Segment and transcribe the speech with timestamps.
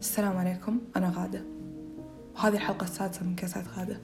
[0.00, 1.42] السلام عليكم أنا غادة.
[2.36, 4.00] وهذه الحلقة السادسة من كاسات غادة.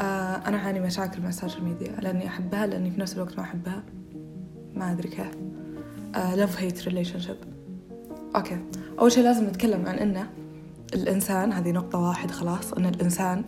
[0.00, 3.42] آه أنا أعاني مشاكل مع ال social media لأني أحبها لأني في نفس الوقت ما
[3.42, 3.82] أحبها.
[4.74, 5.36] ما أدري كيف.
[6.14, 7.36] love hate relationship
[8.36, 8.58] okay.
[8.98, 10.30] أول شيء لازم نتكلم عن إنه
[10.94, 13.44] الإنسان هذه نقطة واحد خلاص إن الإنسان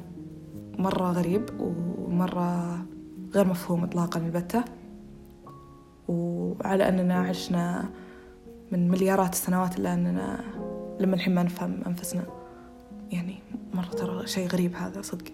[0.78, 2.78] مرة غريب ومرة
[3.34, 4.64] غير مفهوم إطلاقا البتة
[6.08, 7.84] وعلى أننا عشنا
[8.72, 10.44] من مليارات السنوات إلا أننا
[11.00, 12.22] لما الحين ما نفهم أنفسنا.
[13.10, 13.38] يعني
[13.74, 15.24] مرة ترى شيء غريب هذا صدق.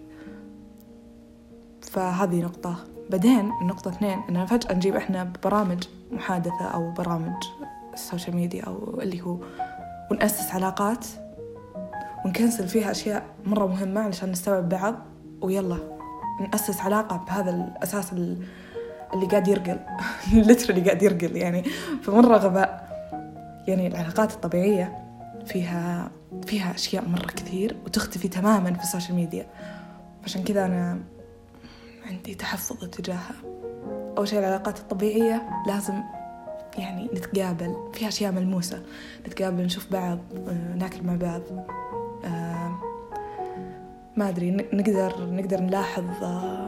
[1.81, 2.75] فهذه نقطة.
[3.09, 7.43] بعدين النقطة اثنين إننا فجأة نجيب إحنا ببرامج محادثة أو برامج
[7.93, 9.37] ال social media أو اللي هو
[10.11, 11.05] ونأسس علاقات
[12.25, 14.95] ون cancel فيها أشياء مرة مهمة علشان نستوعب بعض
[15.41, 15.77] ويلا
[16.41, 18.13] نأسس علاقة بهذا الأساس
[19.13, 19.79] اللي قاعد يرقل.
[20.69, 21.63] اللي قاعد يرقل يعني.
[22.03, 22.85] فمرة غباء.
[23.67, 25.05] يعني العلاقات الطبيعية
[25.45, 26.11] فيها
[26.47, 29.47] فيها أشياء مرة كثير وتختفي تماما في السوشيال ميديا.
[30.23, 30.99] عشان كذا أنا
[32.05, 33.35] عندي تحفظ تجاهها.
[34.17, 35.93] أول شيء العلاقات الطبيعية لازم
[36.77, 37.75] يعني نتقابل.
[37.93, 38.83] فيها أشياء ملموسة.
[39.27, 40.19] نتقابل نشوف بعض
[40.75, 41.41] ناكل مع بعض.
[44.17, 46.03] ما أدري نقدر نقدر نلاحظ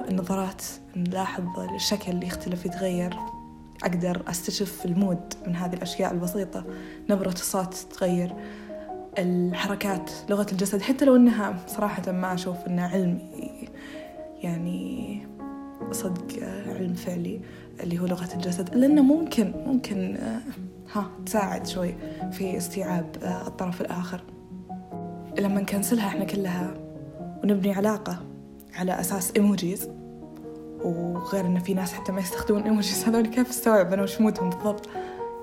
[0.10, 0.62] النظرات
[0.96, 1.44] نلاحظ
[1.76, 3.16] الشكل اللي يختلف يتغير.
[3.84, 6.66] أقدر أستشف المود من هذه الأشياء البسيطة
[7.10, 8.34] نبرة الصوت تتغير
[9.18, 13.20] الحركات لغة الجسد حتى لو إنها صراحة ما أشوف إنها علم
[14.42, 15.22] يعني
[15.92, 17.42] صدق علم فعلي
[17.84, 20.18] اللي هو لغة الجسد لأنه ممكن ممكن
[20.94, 21.96] ها تساعد شوي
[22.32, 23.16] في استيعاب
[23.48, 24.24] الطرف الآخر.
[25.40, 26.74] لما نكنسلها إحنا كلها
[27.44, 28.20] ونبني علاقة
[28.76, 29.90] على أساس إيموجيز
[30.84, 34.90] وغير إن في ناس حتى ما يستخدمون إيموجيز هذول كيف استوعب أنا وش مودهم بالضبط؟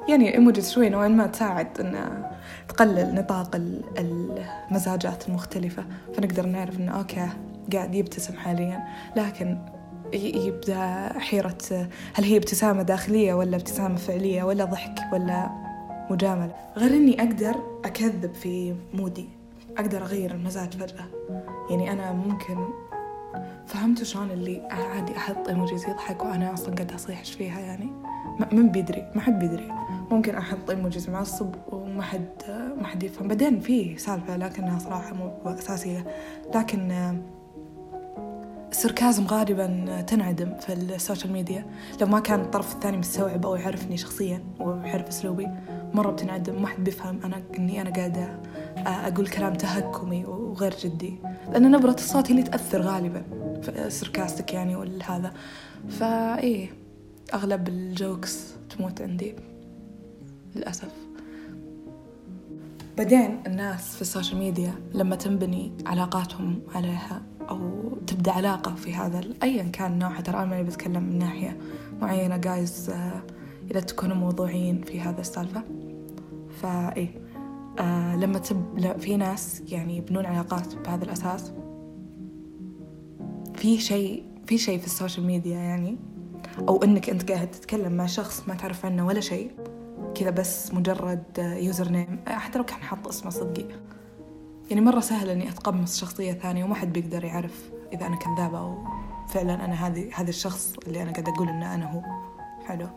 [0.08, 2.24] يعني إيموجيز شوي نوعا ما تساعد إن
[2.68, 3.60] تقلل نطاق
[3.98, 5.84] المزاجات المختلفة.
[6.14, 7.28] فنقدر نعرف إنه أوكي
[7.72, 8.84] قاعد يبتسم حاليا.
[9.16, 9.58] لكن
[10.12, 11.58] يبدأ حيرة
[12.14, 15.50] هل هي ابتسامة داخلية ولا ابتسامة فعلية ولا ضحك ولا
[16.10, 19.28] مجاملة؟ غير إني أقدر أكذب في mood ي.
[19.78, 21.04] أقدر أغير المزاج فجأة.
[21.70, 22.68] يعني أنا ممكن
[23.66, 27.90] فهمتوا شلون اللي عادي أحط emojis يضحك وأنا أصلا قاعدة أصيح فيها يعني.
[28.52, 29.68] من بيدري ما حد بيدري.
[30.10, 32.28] ممكن أحط emojis معصب وما حد
[32.78, 33.28] ما حد يفهم.
[33.28, 36.06] بعدين في سالفة لكنها صراحة مو أساسية.
[36.54, 37.14] لكن
[38.70, 41.66] ال sarcasm غالبا تنعدم في ال social media.
[42.00, 45.48] لو ما كان الطرف الثاني مستوعب أو يعرفني شخصيا ويعرف أسلوبي
[45.94, 47.20] مرة بتنعدم ما حد بيفهم.
[47.24, 48.40] أنا إني أنا قاعدة
[48.76, 51.14] أقول كلام تهكمي وغير جدي.
[51.52, 53.22] لأن نبرة الصوت هي اللي تأثر غالبا
[53.88, 55.32] sarcastic يعني ولا هذا
[55.88, 56.70] فإيه
[57.34, 59.34] أغلب ال jokes تموت عندي
[60.56, 60.88] للأسف.
[62.98, 67.70] بعدين الناس في ال social media لما تنبني علاقاتهم عليها أو
[68.06, 71.58] تبدأ علاقة في هذا أيا كان نوعها ترى أنا ماني بتكلم من ناحية
[72.00, 72.92] معينة جايز
[73.70, 75.62] إذا تكونوا موضوعيين في هذا السالفة.
[76.62, 77.08] فإيه
[77.78, 81.52] آه لما تب في ناس يعني يبنون علاقات بهذا الأساس.
[83.54, 85.96] في شيء في شيء في ال social media يعني
[86.58, 89.50] أو إنك أنت قاعد تتكلم مع شخص ما تعرف عنه ولا شيء
[90.14, 93.64] كذا بس مجرد username حتى لو كان حاط اسمه صدقي.
[94.70, 98.84] يعني مرة سهل إني أتقمص شخصية ثانية وما حد بيقدر يعرف إذا أنا كذابة أو
[99.28, 102.02] فعلا أنا هذه هذا الشخص اللي أنا قاعدة أقول إنه أنا هو.
[102.64, 102.88] حلو.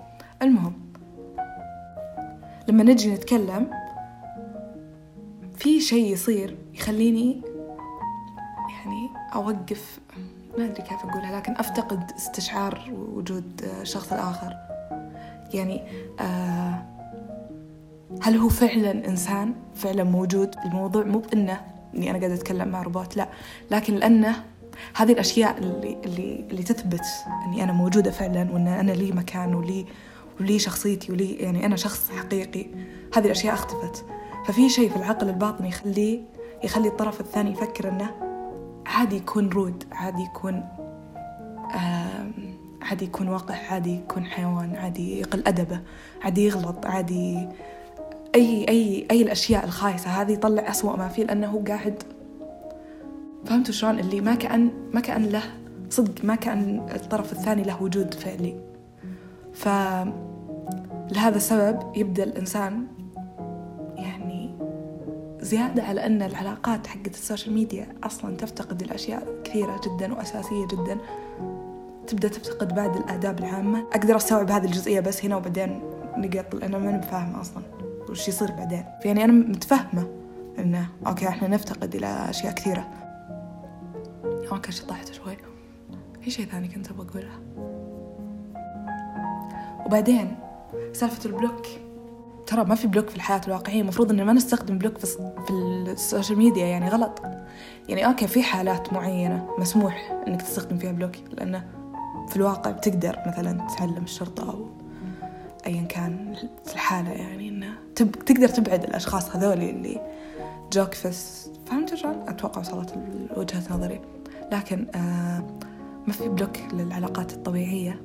[0.41, 0.73] المهم
[2.67, 3.71] لما نجي نتكلم
[5.55, 7.41] في شيء يصير يخليني
[8.69, 9.99] يعني أوقف.
[10.57, 14.53] ما أدري كيف أقولها لكن أفتقد استشعار وجود الشخص الآخر
[15.53, 15.81] يعني
[16.19, 16.85] آه
[18.21, 21.61] هل هو فعلا إنسان؟ فعلا موجود؟ الموضوع مو بأنه
[21.95, 23.29] إني أنا قاعدة أتكلم مع روبوت لا.
[23.71, 24.43] لكن لأنه
[24.95, 27.05] هذه الأشياء اللي اللي اللي تثبت
[27.45, 29.85] إني أنا موجودة فعلا وإن أنا لي مكان ولي
[30.39, 32.65] ولي شخصيتي ولي يعني أنا شخص حقيقي.
[33.15, 34.05] هذه الأشياء أختفت.
[34.45, 36.21] ففي شيء في العقل الباطني يخليه
[36.63, 38.11] يخلي الطرف الثاني يفكر إنه
[38.85, 40.63] عادي يكون رود عادي يكون
[42.81, 45.81] عادي يكون وقح عادي يكون حيوان عادي يقل أدبه
[46.21, 47.47] عادي يغلط عادي
[48.35, 52.03] أي أي أي الأشياء الخايسة هذه يطلع أسوأ ما فيه لأنه قاعد
[53.45, 55.43] فهمتوا شلون؟ اللي ما كأن ما كأن له
[55.89, 58.55] صدق ما كأن الطرف الثاني له وجود فعلي.
[59.53, 59.67] ف
[61.11, 62.87] لهذا السبب يبدأ الإنسان
[63.95, 64.57] يعني
[65.41, 70.97] زيادة على أن العلاقات حقت السوشيال ميديا أصلا تفتقد الأشياء كثيرة جدا وأساسية جدا.
[72.07, 73.79] تبدأ تفتقد بعد الآداب العامة.
[73.79, 75.81] أقدر أستوعب هذه الجزئية بس هنا وبعدين
[76.17, 77.63] نقط أنا فاهمة أصلا
[78.09, 78.85] وش يصير بعدين.
[79.05, 80.07] يعني أنا متفهمة
[80.59, 82.87] إنه okay إحنا نفتقد إلى أشياء كثيرة.
[84.51, 85.37] okay شطحت شوي.
[86.21, 87.39] في شيء ثاني كنت أبغى أقوله؟
[89.85, 90.35] وبعدين
[90.97, 91.65] سالفة ال block.
[92.47, 95.05] ترى ما في block في الحياة الواقعية المفروض إن ما نستخدم block في,
[95.47, 97.21] في ال social media يعني غلط.
[97.89, 101.67] يعني okay في حالات معينة مسموح إنك تستخدم فيها block لأنه
[102.29, 104.67] في الواقع بتقدر مثلا تسلم الشرطة أو
[105.65, 106.35] أيا كان
[106.73, 108.11] الحالة يعني إنه تب...
[108.11, 110.01] تقدر تبعد الأشخاص هذول اللي
[110.73, 111.51] جوك فس.
[111.65, 112.93] فهمت؟ أتوقع وصلت
[113.37, 114.01] وجهة نظري.
[114.51, 115.47] لكن آه
[116.07, 118.01] ما في block للعلاقات الطبيعية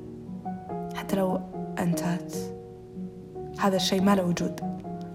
[0.95, 1.41] حتى لو
[1.79, 2.33] أنتهت.
[3.63, 4.59] هذا الشيء ما له وجود.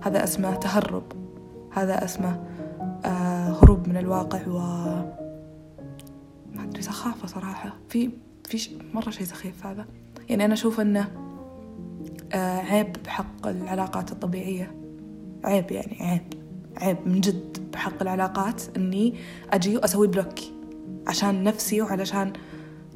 [0.03, 1.13] هذا اسمه تهرب.
[1.73, 2.45] هذا اسمه
[3.05, 4.59] آه هروب من الواقع و
[6.55, 7.77] ما أدري سخافة صراحة.
[7.89, 8.11] في
[8.45, 9.87] في مرة شيء سخيف هذا.
[10.29, 11.09] يعني أنا أشوف أنه
[12.33, 14.75] آه عيب بحق العلاقات الطبيعية.
[15.45, 16.35] عيب يعني عيب.
[16.77, 19.15] عيب من جد بحق العلاقات أني
[19.53, 20.39] أجي وأسوي بلوك
[21.07, 22.33] عشان نفسي وعلشان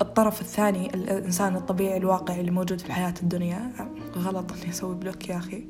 [0.02, 3.72] الطرف الثاني الإنسان الطبيعي الواقعي اللي موجود في الحياة الدنيا.
[4.17, 5.67] غلط إني أسوي بلوك يا أخي.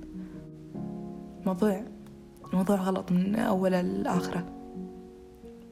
[1.47, 1.83] موضوع
[2.53, 4.47] الموضوع غلط من أوله لآخره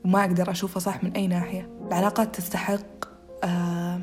[0.04, 1.70] وما أقدر أشوفه صح من أي ناحية.
[1.86, 3.04] العلاقات تستحق
[3.44, 4.00] آه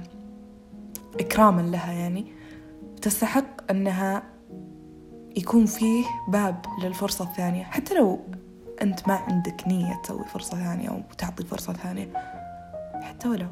[1.20, 2.26] إكراما لها يعني.
[3.02, 4.24] تستحق أنها
[5.38, 7.64] يكون فيه باب للفرصة الثانية.
[7.64, 8.20] حتى لو
[8.82, 12.14] أنت ما عندك نية تسوي فرصة ثانية أو تعطي فرصة ثانية.
[13.02, 13.48] حتى ولو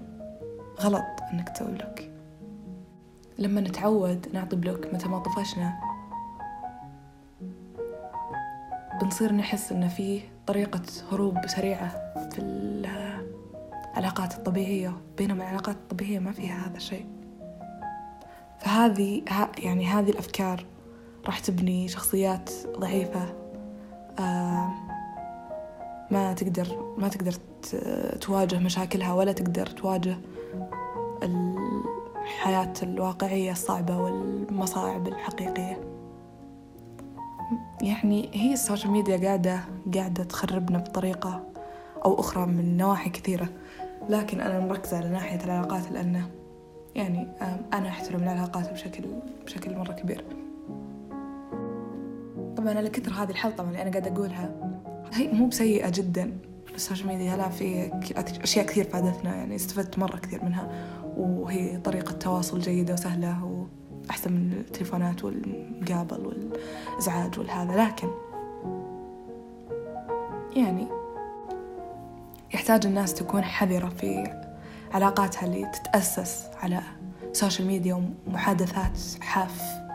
[0.81, 1.03] غلط
[1.33, 2.14] إنك تسوي block.
[3.37, 5.73] لما نتعود نعطي block متى ما طفشنا.
[9.01, 11.89] بنصير نحس إن فيه طريقة هروب سريعة
[12.29, 12.41] في
[13.95, 17.05] العلاقات الطبيعية بينما العلاقات الطبيعية ما فيها هذا الشيء.
[18.59, 19.23] فهذه
[19.57, 20.65] يعني هذه الأفكار
[21.25, 22.49] راح تبني شخصيات
[22.79, 23.33] ضعيفة
[24.19, 24.69] آه
[26.11, 27.33] ما تقدر ما تقدر
[28.21, 30.17] تواجه مشاكلها ولا تقدر تواجه
[32.35, 35.79] الحياة الواقعية الصعبة والمصاعب الحقيقية.
[37.81, 39.59] يعني هي السوشيال ميديا قاعدة
[39.93, 41.43] قاعدة تخربنا بطريقة
[42.05, 43.49] أو أخرى من نواحي كثيرة.
[44.09, 46.29] لكن أنا مركزة على ناحية العلاقات لأنه
[46.95, 47.27] يعني
[47.73, 49.03] أنا أحترم العلاقات بشكل
[49.45, 50.23] بشكل مرة كبير.
[52.57, 54.55] طبعا على كثر هذه الحلقة اللي أنا قاعدة أقولها
[55.13, 56.37] هي مو بسيئة جدا.
[56.75, 57.91] ال social media لا في
[58.43, 60.69] أشياء كثير فادتنا يعني استفدت مرة كثير منها.
[61.17, 63.65] وهي طريقة تواصل جيدة وسهلة
[64.05, 68.07] وأحسن من التليفونات والمقابل والإزعاج والهذا لكن
[70.55, 70.87] يعني
[72.53, 74.33] يحتاج الناس تكون حذرة في
[74.93, 76.81] علاقاتها اللي تتأسس على
[77.31, 79.85] social media ومحادثات حاف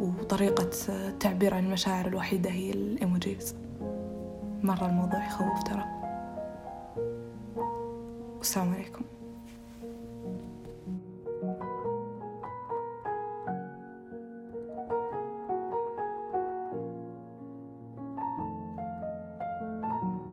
[0.00, 3.54] وطريقة التعبير عن المشاعر الوحيدة هي الإيموجيز.
[4.62, 5.84] مرة الموضوع يخوف ترى.
[8.38, 9.04] والسلام عليكم.